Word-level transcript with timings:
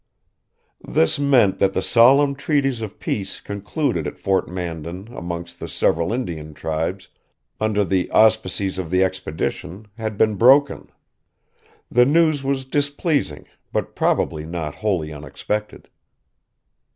This 0.87 1.19
meant 1.19 1.59
that 1.59 1.73
the 1.73 1.81
solemn 1.83 2.33
treaties 2.33 2.81
of 2.81 2.97
peace 2.99 3.39
concluded 3.39 4.07
at 4.07 4.17
Fort 4.17 4.47
Mandan 4.49 5.09
amongst 5.15 5.59
the 5.59 5.67
several 5.67 6.11
Indian 6.11 6.55
tribes, 6.55 7.09
under 7.59 7.85
the 7.85 8.09
auspices 8.09 8.79
of 8.79 8.89
the 8.89 9.03
expedition, 9.03 9.85
had 9.99 10.17
been 10.17 10.37
broken. 10.37 10.87
The 11.91 12.07
news 12.07 12.43
was 12.43 12.65
displeasing, 12.65 13.45
but 13.71 13.95
probably 13.95 14.43
not 14.43 14.73
wholly 14.73 15.13
unexpected. 15.13 15.87